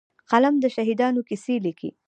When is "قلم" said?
0.31-0.55